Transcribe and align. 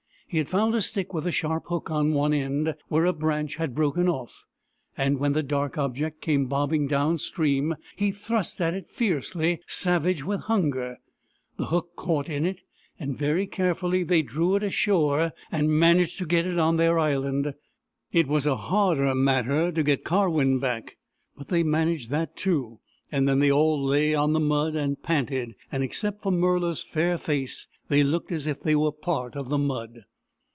He 0.31 0.37
had 0.37 0.47
found 0.47 0.73
a 0.75 0.81
stick 0.81 1.13
with 1.13 1.27
a 1.27 1.31
sharp 1.33 1.65
hook 1.67 1.91
on 1.91 2.13
one 2.13 2.31
end, 2.33 2.73
where 2.87 3.03
a 3.03 3.11
branch 3.11 3.57
had 3.57 3.75
broken 3.75 4.07
off, 4.07 4.45
and 4.95 5.19
when 5.19 5.33
the 5.33 5.43
dark 5.43 5.77
object 5.77 6.21
came 6.21 6.45
bobbing 6.45 6.87
down 6.87 7.17
stream 7.17 7.75
he 7.97 8.11
thrust 8.11 8.61
at 8.61 8.73
it 8.73 8.87
fiercely, 8.89 9.59
savage 9.67 10.23
with 10.23 10.39
hunger. 10.43 10.99
The 11.57 11.65
hook 11.65 11.97
caught 11.97 12.29
in 12.29 12.45
it, 12.45 12.61
and 12.97 13.17
very 13.17 13.45
carefully 13.45 14.03
they 14.03 14.21
drew 14.21 14.55
it 14.55 14.63
ashore, 14.63 15.33
and 15.51 15.69
managed 15.77 16.17
to 16.19 16.25
get 16.25 16.45
it 16.47 16.57
on 16.57 16.77
their 16.77 16.97
island. 16.97 17.53
It 18.13 18.25
was 18.27 18.45
a 18.45 18.55
harder 18.55 19.13
matter 19.13 19.69
to 19.73 19.83
get 19.83 20.05
Karwin 20.05 20.59
back, 20.59 20.95
but 21.37 21.49
they 21.49 21.61
managed 21.61 22.09
that 22.11 22.37
too, 22.37 22.79
and 23.11 23.27
then 23.27 23.39
they 23.39 23.51
all 23.51 23.83
lay 23.83 24.15
on 24.15 24.31
the 24.31 24.39
mud 24.39 24.77
and 24.77 25.03
panted, 25.03 25.55
and, 25.69 25.83
except 25.83 26.23
for 26.23 26.31
Murla's 26.31 26.81
fair 26.81 27.17
face, 27.17 27.67
they 27.89 28.01
looked 28.01 28.31
as 28.31 28.47
if 28.47 28.63
they 28.63 28.77
were 28.77 28.93
part 28.93 29.35
of 29.35 29.49
the 29.49 29.57
mud. 29.57 30.05